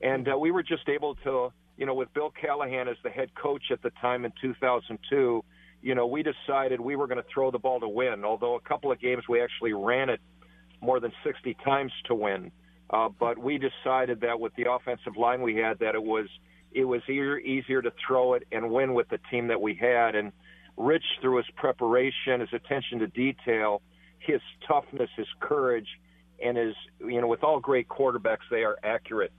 and 0.00 0.26
uh, 0.26 0.38
we 0.38 0.50
were 0.50 0.62
just 0.62 0.88
able 0.88 1.14
to 1.16 1.52
you 1.78 1.86
know, 1.86 1.94
with 1.94 2.12
Bill 2.12 2.32
Callahan 2.38 2.88
as 2.88 2.96
the 3.04 3.08
head 3.08 3.30
coach 3.40 3.62
at 3.70 3.80
the 3.82 3.90
time 4.00 4.24
in 4.24 4.32
2002, 4.42 5.44
you 5.82 5.94
know, 5.94 6.06
we 6.06 6.22
decided 6.22 6.80
we 6.80 6.96
were 6.96 7.06
going 7.06 7.22
to 7.22 7.28
throw 7.32 7.50
the 7.50 7.58
ball 7.58 7.80
to 7.80 7.88
win. 7.88 8.24
Although 8.24 8.56
a 8.56 8.60
couple 8.60 8.90
of 8.90 9.00
games 9.00 9.24
we 9.28 9.40
actually 9.40 9.72
ran 9.72 10.08
it 10.08 10.20
more 10.80 11.00
than 11.00 11.12
60 11.24 11.56
times 11.64 11.92
to 12.06 12.14
win. 12.14 12.50
Uh, 12.90 13.08
but 13.08 13.38
we 13.38 13.58
decided 13.58 14.20
that 14.22 14.40
with 14.40 14.54
the 14.56 14.70
offensive 14.70 15.16
line 15.16 15.42
we 15.42 15.56
had, 15.56 15.78
that 15.78 15.94
it 15.94 16.02
was 16.02 16.26
it 16.72 16.84
was 16.84 17.00
easier, 17.04 17.38
easier 17.38 17.80
to 17.80 17.92
throw 18.06 18.34
it 18.34 18.46
and 18.52 18.70
win 18.70 18.92
with 18.92 19.08
the 19.08 19.18
team 19.30 19.48
that 19.48 19.60
we 19.60 19.74
had. 19.74 20.14
And 20.14 20.32
Rich, 20.76 21.04
through 21.20 21.38
his 21.38 21.46
preparation, 21.56 22.40
his 22.40 22.52
attention 22.52 22.98
to 23.00 23.06
detail, 23.06 23.82
his 24.18 24.40
toughness, 24.66 25.08
his 25.16 25.26
courage, 25.40 25.88
and 26.44 26.56
his 26.56 26.74
you 27.00 27.20
know, 27.20 27.26
with 27.26 27.42
all 27.42 27.60
great 27.60 27.88
quarterbacks, 27.88 28.46
they 28.50 28.64
are 28.64 28.78
accurate. 28.82 29.32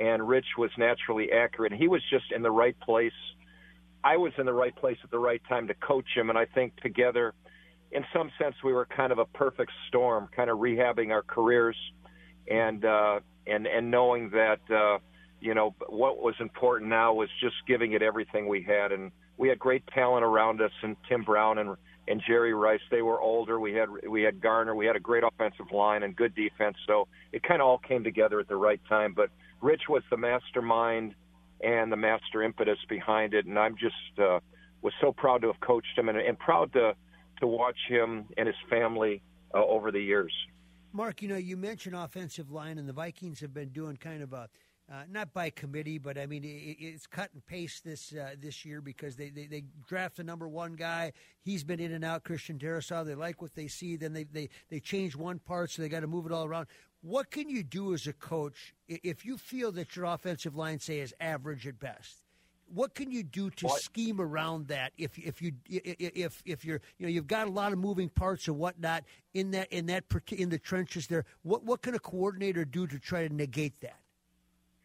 And 0.00 0.26
Rich 0.26 0.46
was 0.56 0.70
naturally 0.78 1.32
accurate. 1.32 1.72
He 1.72 1.88
was 1.88 2.02
just 2.10 2.26
in 2.34 2.42
the 2.42 2.50
right 2.50 2.78
place. 2.80 3.12
I 4.08 4.16
was 4.16 4.32
in 4.38 4.46
the 4.46 4.54
right 4.54 4.74
place 4.74 4.96
at 5.04 5.10
the 5.10 5.18
right 5.18 5.42
time 5.50 5.68
to 5.68 5.74
coach 5.74 6.06
him, 6.14 6.30
and 6.30 6.38
I 6.38 6.46
think 6.46 6.74
together, 6.80 7.34
in 7.92 8.06
some 8.10 8.30
sense, 8.40 8.54
we 8.64 8.72
were 8.72 8.86
kind 8.86 9.12
of 9.12 9.18
a 9.18 9.26
perfect 9.26 9.70
storm, 9.88 10.30
kind 10.34 10.48
of 10.48 10.56
rehabbing 10.58 11.10
our 11.10 11.22
careers, 11.22 11.76
and 12.50 12.82
uh, 12.86 13.20
and 13.46 13.66
and 13.66 13.90
knowing 13.90 14.30
that. 14.30 14.60
Uh, 14.70 14.98
you 15.40 15.54
know, 15.54 15.72
what 15.88 16.18
was 16.18 16.34
important 16.40 16.90
now 16.90 17.12
was 17.12 17.28
just 17.40 17.54
giving 17.68 17.92
it 17.92 18.02
everything 18.02 18.48
we 18.48 18.60
had, 18.60 18.90
and 18.90 19.12
we 19.36 19.48
had 19.48 19.56
great 19.56 19.86
talent 19.94 20.24
around 20.24 20.60
us, 20.60 20.72
and 20.82 20.96
Tim 21.08 21.22
Brown 21.22 21.58
and 21.58 21.76
and 22.08 22.20
Jerry 22.26 22.54
Rice. 22.54 22.80
They 22.90 23.02
were 23.02 23.20
older. 23.20 23.60
We 23.60 23.72
had 23.74 23.88
we 24.08 24.22
had 24.22 24.40
Garner. 24.40 24.74
We 24.74 24.86
had 24.86 24.96
a 24.96 25.00
great 25.10 25.22
offensive 25.22 25.70
line 25.70 26.02
and 26.02 26.16
good 26.16 26.34
defense. 26.34 26.76
So 26.86 27.06
it 27.32 27.42
kind 27.42 27.60
of 27.60 27.68
all 27.68 27.78
came 27.78 28.02
together 28.02 28.40
at 28.40 28.48
the 28.48 28.56
right 28.56 28.80
time. 28.88 29.12
But 29.14 29.30
Rich 29.60 29.82
was 29.88 30.02
the 30.10 30.16
mastermind 30.16 31.14
and 31.60 31.90
the 31.90 31.96
master 31.96 32.42
impetus 32.42 32.78
behind 32.88 33.34
it, 33.34 33.46
and 33.46 33.58
I'm 33.58 33.76
just 33.76 34.18
uh, 34.18 34.40
was 34.82 34.92
so 35.00 35.12
proud 35.12 35.42
to 35.42 35.48
have 35.48 35.60
coached 35.60 35.96
him 35.96 36.08
and, 36.08 36.18
and 36.18 36.38
proud 36.38 36.72
to 36.74 36.94
to 37.40 37.46
watch 37.46 37.78
him 37.88 38.26
and 38.36 38.46
his 38.46 38.56
family 38.68 39.22
uh, 39.54 39.64
over 39.64 39.92
the 39.92 40.00
years. 40.00 40.32
Marc, 40.92 41.22
you 41.22 41.28
know, 41.28 41.36
you 41.36 41.56
mentioned 41.56 41.94
offensive 41.94 42.50
line, 42.50 42.78
and 42.78 42.88
the 42.88 42.92
Vikings 42.92 43.40
have 43.40 43.54
been 43.54 43.68
doing 43.68 43.96
kind 43.96 44.22
of 44.22 44.32
a 44.32 44.48
uh, 44.90 45.02
not 45.10 45.34
by 45.34 45.50
committee, 45.50 45.98
but 45.98 46.16
I 46.16 46.24
mean 46.24 46.44
it, 46.44 46.76
it's 46.80 47.06
cut 47.06 47.30
and 47.34 47.44
paste 47.44 47.84
this 47.84 48.14
uh, 48.14 48.34
this 48.40 48.64
year 48.64 48.80
because 48.80 49.16
they, 49.16 49.28
they, 49.28 49.46
they 49.46 49.64
draft 49.86 50.16
the 50.16 50.24
number 50.24 50.48
one 50.48 50.76
guy. 50.76 51.12
He's 51.42 51.62
been 51.62 51.78
in 51.78 51.92
and 51.92 52.04
out. 52.04 52.24
Christian 52.24 52.58
Darrisaw. 52.58 53.04
They 53.04 53.14
like 53.14 53.42
what 53.42 53.54
they 53.54 53.68
see. 53.68 53.96
Then 53.96 54.14
they 54.14 54.24
they 54.24 54.48
they 54.70 54.80
change 54.80 55.14
one 55.14 55.40
part, 55.40 55.70
so 55.70 55.82
they 55.82 55.90
got 55.90 56.00
to 56.00 56.06
move 56.06 56.24
it 56.24 56.32
all 56.32 56.46
around. 56.46 56.68
What 57.02 57.30
can 57.30 57.48
you 57.48 57.62
do 57.62 57.94
as 57.94 58.06
a 58.06 58.12
coach 58.12 58.74
if 58.88 59.24
you 59.24 59.38
feel 59.38 59.70
that 59.72 59.94
your 59.94 60.06
offensive 60.06 60.56
line 60.56 60.80
say 60.80 60.98
is 60.98 61.14
average 61.20 61.66
at 61.66 61.78
best? 61.78 62.24
What 62.72 62.94
can 62.94 63.10
you 63.10 63.22
do 63.22 63.48
to 63.50 63.66
what? 63.66 63.80
scheme 63.80 64.20
around 64.20 64.68
that 64.68 64.92
if 64.98 65.16
if 65.18 65.40
you 65.40 65.52
if 65.66 66.42
if 66.44 66.64
you're 66.64 66.80
you 66.98 67.06
know 67.06 67.10
you've 67.10 67.26
got 67.26 67.46
a 67.46 67.50
lot 67.50 67.72
of 67.72 67.78
moving 67.78 68.10
parts 68.10 68.46
and 68.46 68.58
whatnot 68.58 69.04
in 69.32 69.52
that 69.52 69.72
in 69.72 69.86
that 69.86 70.04
in 70.32 70.50
the 70.50 70.58
trenches 70.58 71.06
there? 71.06 71.24
What 71.42 71.64
what 71.64 71.80
can 71.80 71.94
a 71.94 71.98
coordinator 71.98 72.66
do 72.66 72.86
to 72.86 72.98
try 72.98 73.26
to 73.26 73.34
negate 73.34 73.80
that? 73.80 74.00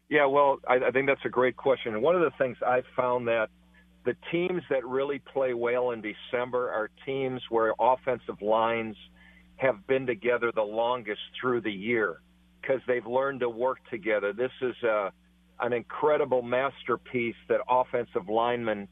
Yeah, 0.08 0.26
well, 0.26 0.60
I, 0.68 0.76
I 0.76 0.90
think 0.92 1.08
that's 1.08 1.24
a 1.24 1.30
great 1.30 1.56
question. 1.56 1.94
And 1.94 2.02
one 2.02 2.14
of 2.14 2.20
the 2.20 2.30
things 2.38 2.56
I've 2.64 2.86
found 2.96 3.26
that 3.28 3.48
the 4.04 4.14
teams 4.30 4.62
that 4.70 4.84
really 4.84 5.18
play 5.18 5.54
well 5.54 5.90
in 5.90 6.02
December 6.02 6.70
are 6.70 6.90
teams 7.04 7.42
where 7.48 7.72
offensive 7.80 8.40
lines 8.40 8.96
have 9.56 9.86
been 9.86 10.06
together 10.06 10.52
the 10.54 10.62
longest 10.62 11.20
through 11.40 11.60
the 11.60 11.72
year 11.72 12.20
because 12.60 12.80
they've 12.86 13.06
learned 13.06 13.40
to 13.40 13.48
work 13.48 13.78
together. 13.90 14.32
This 14.32 14.50
is 14.60 14.74
a, 14.82 15.12
an 15.60 15.72
incredible 15.72 16.42
masterpiece 16.42 17.36
that 17.48 17.60
offensive 17.68 18.28
linemen, 18.28 18.88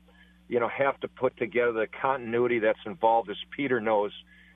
you 0.49 0.61
know, 0.61 0.69
have 0.69 1.01
to 1.01 1.09
put 1.09 1.37
together. 1.37 1.73
The 1.73 1.87
continuity 2.01 2.59
that's 2.59 2.79
involved, 2.87 3.31
as 3.31 3.37
Peter 3.57 3.81
knows, 3.81 4.13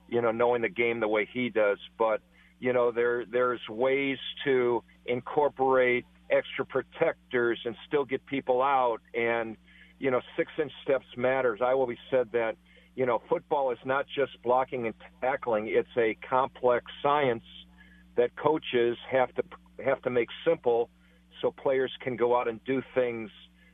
you 0.07 0.21
know, 0.21 0.31
knowing 0.31 0.61
the 0.61 0.69
game 0.69 0.99
the 0.99 1.07
way 1.07 1.27
he 1.31 1.49
does. 1.49 1.79
But 1.97 2.21
you 2.59 2.73
know, 2.73 2.91
there 2.91 3.25
there's 3.25 3.61
ways 3.69 4.17
to 4.45 4.83
incorporate 5.05 6.05
extra 6.29 6.65
protectors 6.65 7.59
and 7.65 7.75
still 7.87 8.05
get 8.05 8.25
people 8.25 8.61
out. 8.61 8.99
And, 9.13 9.57
you 9.99 10.11
know, 10.11 10.21
six 10.35 10.51
inch 10.61 10.71
steps 10.83 11.05
matters. 11.15 11.59
I 11.61 11.71
always 11.73 11.97
said 12.09 12.29
that, 12.33 12.55
you 12.97 13.05
know, 13.05 13.21
football 13.29 13.71
is 13.71 13.77
not 13.85 14.07
just 14.13 14.31
blocking 14.43 14.87
and 14.87 14.95
tackling, 15.21 15.67
it's 15.67 15.87
a 15.97 16.17
complex 16.27 16.83
science 17.03 17.43
that 18.17 18.35
coaches 18.35 18.97
have 19.09 19.33
to 19.35 19.43
have 19.85 20.01
to 20.01 20.09
make 20.09 20.27
simple 20.43 20.89
so 21.39 21.51
players 21.51 21.91
can 22.01 22.15
go 22.15 22.35
out 22.35 22.47
and 22.47 22.59
do 22.65 22.81
things, 22.95 23.29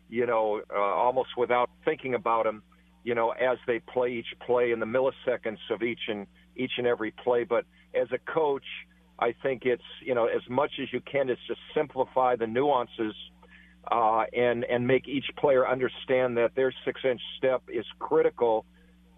you 0.09 0.25
know, 0.25 0.61
uh, 0.69 0.77
almost 0.77 1.29
without 1.37 1.69
thinking 1.85 2.15
about 2.15 2.43
them, 2.43 2.61
you 3.05 3.15
know, 3.15 3.29
as 3.31 3.57
they 3.65 3.79
play 3.79 4.11
each 4.11 4.27
play 4.45 4.73
in 4.73 4.81
the 4.81 4.85
milliseconds 4.85 5.57
of 5.71 5.81
each 5.81 6.01
and 6.09 6.27
each 6.57 6.73
and 6.77 6.85
every 6.85 7.11
play. 7.11 7.45
But 7.45 7.63
as 7.95 8.09
a 8.11 8.19
coach, 8.29 8.65
I 9.19 9.33
think 9.41 9.61
it's 9.63 9.81
you 10.05 10.15
know 10.15 10.25
as 10.25 10.41
much 10.49 10.71
as 10.81 10.91
you 10.91 10.99
can 10.99 11.29
is 11.29 11.37
just 11.47 11.61
simplify 11.73 12.35
the 12.35 12.47
nuances 12.47 13.15
uh, 13.89 14.25
and 14.35 14.65
and 14.65 14.85
make 14.85 15.07
each 15.07 15.27
player 15.37 15.65
understand 15.65 16.35
that 16.35 16.55
their 16.55 16.73
six 16.83 16.99
inch 17.05 17.21
step 17.37 17.63
is 17.69 17.85
critical 17.99 18.65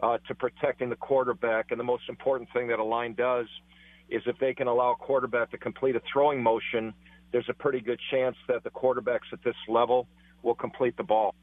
uh, 0.02 0.18
to 0.28 0.36
protecting 0.36 0.90
the 0.90 0.96
quarterback. 0.96 1.72
And 1.72 1.80
the 1.80 1.84
most 1.84 2.04
important 2.10 2.50
thing 2.54 2.68
that 2.68 2.80
a 2.80 2.84
line 2.84 3.14
does 3.14 3.48
is 4.10 4.22
if 4.26 4.38
they 4.40 4.54
can 4.54 4.68
allow 4.68 4.92
a 4.92 4.96
quarterback 4.96 5.52
to 5.52 5.58
complete 5.58 5.96
a 5.96 6.02
throwing 6.12 6.42
motion, 6.42 6.94
there's 7.32 7.50
a 7.50 7.54
pretty 7.54 7.82
good 7.82 8.00
chance 8.12 8.36
that 8.48 8.64
the 8.64 8.70
quarterbacks 8.70 9.34
at 9.34 9.44
this 9.44 9.56
level 9.68 10.08
will 10.44 10.56
complete 10.56 10.96
the 10.98 11.04
ball. 11.04 11.34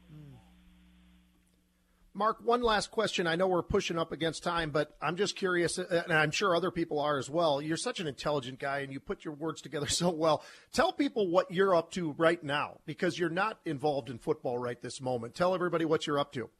Marc, 2.15 2.37
one 2.45 2.61
last 2.61 2.91
question. 2.91 3.25
I 3.25 3.35
know 3.35 3.47
we're 3.47 3.63
pushing 3.63 3.97
up 3.97 4.11
against 4.11 4.43
time, 4.43 4.69
but 4.69 4.95
I'm 5.01 5.15
just 5.15 5.35
curious, 5.35 5.79
uh, 5.79 6.03
and 6.07 6.13
I'm 6.13 6.29
sure 6.29 6.55
other 6.55 6.69
people 6.69 6.99
are 6.99 7.17
as 7.17 7.27
well. 7.27 7.59
You're 7.59 7.75
such 7.75 7.99
an 7.99 8.05
intelligent 8.05 8.59
guy, 8.59 8.79
and 8.79 8.93
you 8.93 8.99
put 8.99 9.25
your 9.25 9.33
words 9.33 9.61
together 9.61 9.87
so 9.89 10.11
well. 10.11 10.43
Tell 10.73 10.93
people 10.93 11.31
what 11.31 11.49
you're 11.49 11.75
up 11.75 11.89
to 11.93 12.11
right 12.11 12.41
now, 12.43 12.77
because 12.85 13.17
you're 13.17 13.31
not 13.31 13.59
involved 13.65 14.11
in 14.11 14.19
football 14.19 14.59
right 14.59 14.79
this 14.79 15.01
moment. 15.01 15.33
Tell 15.33 15.55
everybody 15.55 15.85
what 15.85 16.05
you're 16.05 16.19
up 16.19 16.31
to. 16.33 16.51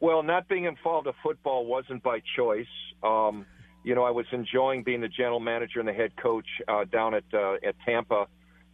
Well, 0.00 0.22
not 0.22 0.48
being 0.48 0.64
involved 0.64 1.06
in 1.06 1.14
football 1.22 1.64
wasn't 1.64 2.02
by 2.02 2.20
choice. 2.36 2.66
Um, 3.02 3.46
you 3.82 3.94
know, 3.94 4.04
I 4.04 4.10
was 4.10 4.26
enjoying 4.32 4.82
being 4.82 5.00
the 5.00 5.08
general 5.08 5.40
manager 5.40 5.78
and 5.78 5.88
the 5.88 5.92
head 5.92 6.12
coach 6.20 6.46
uh, 6.68 6.84
down 6.84 7.14
at 7.14 7.24
uh, 7.32 7.54
at 7.66 7.76
Tampa 7.86 8.26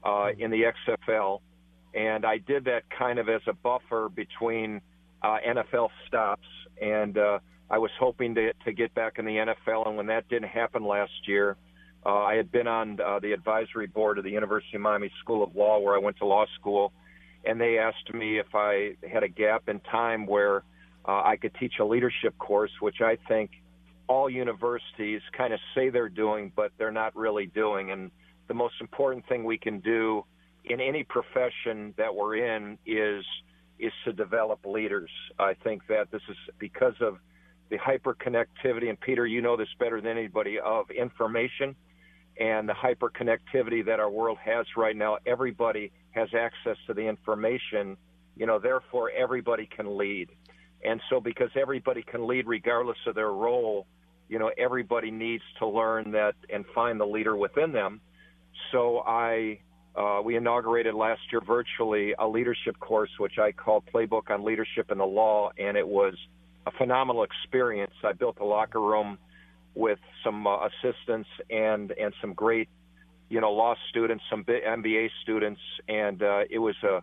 uh, 0.03 0.29
in 0.39 0.51
the 0.51 0.73
XFL, 0.89 1.41
and 1.95 2.25
I 2.25 2.39
did 2.39 2.65
that 2.65 2.85
kind 2.91 3.19
of 3.19 3.29
as 3.29 3.43
a 3.47 3.53
buffer 3.53 4.09
between 4.09 4.81
uh, 5.23 5.37
NFL 5.47 5.91
stops, 6.09 6.47
and 6.81 7.17
uh, 7.19 7.39
I 7.71 7.79
was 7.79 7.91
hoping 8.01 8.35
to 8.37 8.53
to 8.65 8.73
get 8.73 8.95
back 8.95 9.19
in 9.19 9.27
the 9.27 9.37
NFL. 9.37 9.87
And 9.87 9.97
when 9.97 10.07
that 10.07 10.29
didn't 10.29 10.49
happen 10.49 10.85
last 10.85 11.29
year, 11.29 11.57
uh, 12.05 12.23
I 12.23 12.35
had 12.35 12.51
been 12.51 12.67
on 12.67 12.99
uh, 13.01 13.21
the 13.21 13.33
advisory 13.33 13.87
board 13.87 14.19
of 14.19 14.25
the 14.25 14.31
University 14.31 14.77
of 14.77 14.81
Miami 14.81 15.11
School 15.21 15.45
of 15.45 15.55
Law, 15.55 15.79
where 15.79 15.95
I 15.95 15.99
went 15.99 16.17
to 16.19 16.27
law 16.27 16.47
school, 16.59 16.93
and 17.45 17.61
they 17.61 17.79
asked 17.79 18.13
me 18.13 18.39
if 18.39 18.55
I 18.55 18.97
had 19.09 19.23
a 19.23 19.29
gap 19.29 19.69
in 19.69 19.79
time 19.81 20.27
where 20.27 20.65
uh, 21.07 21.23
I 21.25 21.37
could 21.37 21.55
teach 21.55 21.75
a 21.81 21.85
leadership 21.85 22.37
course, 22.39 22.71
which 22.81 23.01
I 23.01 23.17
think 23.29 23.51
all 24.09 24.29
universities 24.29 25.23
kind 25.37 25.53
of 25.53 25.61
say 25.75 25.91
they're 25.91 26.09
doing, 26.09 26.53
but 26.55 26.73
they're 26.79 26.93
not 26.93 27.15
really 27.17 27.47
doing. 27.47 27.91
And 27.91 28.11
the 28.49 28.55
most 28.55 28.75
important 28.81 29.27
thing 29.29 29.45
we 29.45 29.59
can 29.59 29.81
do 29.81 30.25
in 30.65 30.81
any 30.81 31.05
profession 31.05 31.95
that 31.97 32.15
we're 32.15 32.37
in 32.37 32.79
is 32.87 33.25
is 33.79 33.93
to 34.05 34.13
develop 34.13 34.65
leaders. 34.65 35.11
I 35.39 35.55
think 35.55 35.87
that 35.89 36.11
this 36.13 36.23
is 36.29 36.37
because 36.59 36.95
of 37.01 37.19
the 37.69 37.79
hyperconnectivity, 37.79 38.89
and 38.89 39.01
Peter, 39.01 39.27
you 39.27 39.41
know 39.41 39.57
this 39.57 39.69
better 39.81 40.01
than 40.01 40.17
anybody, 40.17 40.61
of 40.61 40.91
information 40.91 41.75
and 42.39 42.69
the 42.69 42.73
hyperconnectivity 42.73 43.85
that 43.87 44.01
our 44.01 44.11
world 44.11 44.39
has 44.43 44.67
right 44.77 44.97
now. 44.97 45.19
Everybody 45.27 45.93
has 46.13 46.29
access 46.35 46.77
to 46.87 46.95
the 46.95 47.03
information, 47.03 47.97
you 48.37 48.47
know, 48.47 48.59
therefore 48.59 49.11
everybody 49.11 49.67
can 49.67 49.99
lead. 49.99 50.31
And 50.85 51.01
so 51.11 51.21
because 51.21 51.51
everybody 51.61 52.03
can 52.03 52.27
lead 52.27 52.47
regardless 52.47 52.99
of 53.07 53.15
their 53.15 53.31
role, 53.31 53.87
you 54.29 54.39
know, 54.39 54.51
everybody 54.59 55.11
needs 55.11 55.43
to 55.59 55.67
learn 55.67 56.13
that 56.13 56.35
and 56.53 56.65
find 56.75 56.99
the 56.99 57.07
leader 57.07 57.37
within 57.37 57.73
them. 57.73 58.01
So 58.71 59.01
I 59.07 59.59
uh, 59.95 60.23
we 60.25 60.37
inaugurated 60.37 60.95
last 60.95 61.21
year 61.31 61.43
virtually 61.47 62.15
a 62.19 62.27
leadership 62.27 62.79
course, 62.81 63.11
which 63.19 63.39
I 63.39 63.53
call 63.53 63.85
Playbook 63.93 64.31
on 64.31 64.43
Leadership 64.43 64.91
in 64.91 64.99
the 64.99 65.05
Law, 65.05 65.51
and 65.59 65.77
it 65.77 65.87
was 65.87 66.15
a 66.67 66.71
phenomenal 66.71 67.25
experience. 67.25 67.93
I 68.03 68.13
built 68.13 68.39
a 68.41 68.45
locker 68.45 68.81
room 68.81 69.19
with 69.75 69.99
some 70.25 70.47
uh, 70.47 70.67
assistants 70.67 71.29
and 71.51 71.93
and 71.93 72.15
some 72.21 72.33
great, 72.33 72.69
you 73.29 73.41
know, 73.41 73.53
law 73.53 73.75
students, 73.91 74.25
some 74.31 74.45
MBA 74.45 75.11
students, 75.23 75.61
and 75.89 76.23
uh, 76.23 76.41
it 76.49 76.59
was 76.59 76.77
a 76.83 77.03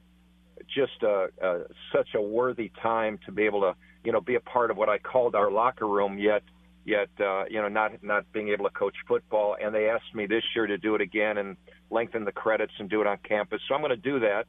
just 0.76 1.04
a, 1.04 1.30
a 1.42 1.62
such 1.94 2.10
a 2.16 2.22
worthy 2.22 2.72
time 2.82 3.20
to 3.26 3.32
be 3.32 3.44
able 3.44 3.62
to 3.62 3.76
you 4.04 4.12
know 4.12 4.22
be 4.22 4.36
a 4.36 4.40
part 4.40 4.72
of 4.72 4.78
what 4.78 4.90
I 4.90 4.98
called 4.98 5.36
our 5.36 5.52
locker 5.52 5.88
room. 5.88 6.18
Yet 6.20 6.44
yet 6.86 7.10
uh, 7.20 7.46
you 7.50 7.62
know 7.62 7.68
not 7.70 8.04
not 8.04 8.32
being 8.34 8.50
able 8.50 8.66
to 8.66 8.72
coach 8.72 8.96
football, 9.08 9.58
and 9.62 9.74
they 9.76 9.90
asked 9.90 10.14
me 10.16 10.28
this 10.28 10.44
year 10.56 10.68
to 10.68 10.78
do 10.78 10.96
it 10.96 11.02
again 11.02 11.38
and 11.38 11.58
lengthen 11.92 12.26
the 12.26 12.32
credits 12.32 12.74
and 12.80 12.90
do 12.90 13.02
it 13.02 13.08
on 13.08 13.18
campus. 13.28 13.62
So 13.68 13.76
I'm 13.76 13.82
going 13.82 13.92
to 13.92 13.98
do 13.98 14.20
that. 14.22 14.46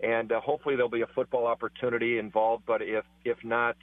and 0.00 0.32
uh, 0.32 0.40
hopefully 0.40 0.74
there'll 0.76 0.90
be 0.90 1.02
a 1.02 1.06
football 1.14 1.46
opportunity 1.46 2.18
involved. 2.18 2.64
But 2.66 2.82
if 2.82 3.04
if 3.24 3.38
not, 3.44 3.76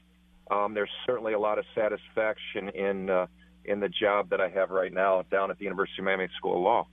um, 0.52 0.74
there's 0.74 0.90
certainly 1.06 1.34
a 1.34 1.40
lot 1.40 1.58
of 1.60 1.66
satisfaction 1.76 2.70
in 2.70 3.10
uh, 3.10 3.28
in 3.66 3.80
the 3.80 3.90
job 3.90 4.30
that 4.32 4.42
I 4.42 4.50
have 4.50 4.70
right 4.70 4.94
now 4.94 5.24
down 5.32 5.52
at 5.52 5.58
the 5.58 5.66
University 5.66 6.02
of 6.02 6.06
Miami 6.06 6.28
School 6.38 6.58
of 6.58 6.62
Law. 6.64 6.88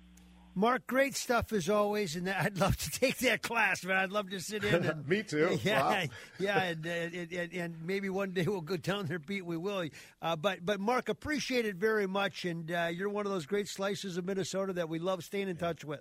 Marc, 0.59 0.87
great 0.87 1.15
stuff 1.15 1.53
as 1.53 1.69
always, 1.69 2.17
and 2.17 2.29
I'd 2.31 2.59
love 2.59 2.77
to 2.79 2.91
take 2.91 3.19
that 3.19 3.43
class, 3.43 3.85
man. 3.85 3.99
I'd 3.99 4.11
love 4.11 4.31
to 4.31 4.41
sit 4.41 4.65
in. 4.65 4.87
And, 4.87 5.07
Me 5.09 5.23
too. 5.23 5.59
Yeah, 5.67 5.83
wow. 5.83 6.05
yeah, 6.39 6.63
and, 6.63 6.87
and, 6.87 7.33
and, 7.33 7.53
and, 7.53 7.77
maybe 7.85 8.09
one 8.09 8.31
day 8.31 8.45
we'll 8.47 8.63
go 8.63 8.77
down 8.77 9.07
there, 9.07 9.19
Pete. 9.19 9.45
We 9.45 9.57
will. 9.57 9.89
Uh, 10.23 10.37
but 10.37 10.65
but 10.65 10.81
Marc, 10.81 11.09
appreciate 11.11 11.67
it 11.67 11.77
very 11.77 12.07
much, 12.07 12.47
and 12.47 12.71
uh, 12.71 12.89
you're 12.91 13.11
one 13.11 13.27
of 13.27 13.33
those 13.33 13.45
great 13.45 13.69
slices 13.69 14.17
of 14.17 14.25
Minnesota 14.25 14.73
that 14.75 14.89
we 14.89 14.99
love 14.99 15.23
staying 15.25 15.49
in 15.49 15.57
touch 15.57 15.85
with. 15.85 16.01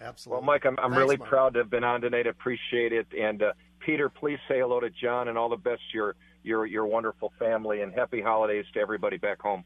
Absolutely. 0.00 0.38
Well, 0.38 0.46
Mike, 0.46 0.64
I'm, 0.64 0.78
I'm 0.78 0.90
Thanks, 0.90 0.96
really 0.96 1.16
Marc. 1.18 1.30
proud 1.30 1.54
to 1.54 1.60
have 1.60 1.70
been 1.70 1.84
on 1.84 2.00
tonight. 2.00 2.26
Appreciate 2.26 2.92
it, 2.94 3.06
and 3.18 3.42
uh, 3.42 3.52
Peter, 3.84 4.08
please 4.08 4.38
say 4.48 4.60
hello 4.60 4.80
to 4.80 4.88
John 4.88 5.28
and 5.28 5.36
all 5.36 5.50
the 5.50 5.56
best 5.56 5.82
to 5.92 5.98
your 5.98 6.14
your 6.42 6.64
your 6.64 6.86
wonderful 6.86 7.30
family, 7.38 7.82
and 7.82 7.92
happy 7.92 8.22
holidays 8.22 8.64
to 8.72 8.80
everybody 8.80 9.18
back 9.18 9.40
home. 9.42 9.64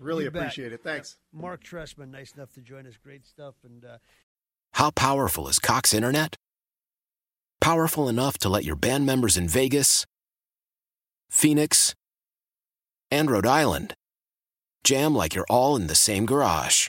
Really 0.00 0.24
You 0.24 0.30
bet. 0.30 0.42
appreciate 0.42 0.72
it. 0.72 0.82
Thanks. 0.82 1.18
Marc 1.32 1.62
Trestman, 1.62 2.10
nice 2.10 2.32
enough 2.32 2.52
to 2.54 2.60
join 2.60 2.86
us. 2.86 2.94
Great 3.02 3.24
stuff, 3.26 3.54
and. 3.62 3.84
Uh, 3.84 3.98
How 4.72 4.90
powerful 4.90 5.46
is 5.46 5.58
Cox 5.58 5.92
Internet? 5.94 6.36
Powerful 7.60 8.08
enough 8.08 8.38
to 8.38 8.48
let 8.48 8.64
your 8.64 8.76
band 8.76 9.04
members 9.04 9.36
in 9.36 9.46
Vegas, 9.46 10.06
Phoenix, 11.28 11.94
and 13.10 13.30
Rhode 13.30 13.46
Island 13.46 13.94
jam 14.82 15.14
like 15.14 15.34
you're 15.34 15.46
all 15.50 15.76
in 15.76 15.86
the 15.86 15.94
same 15.94 16.24
garage. 16.24 16.88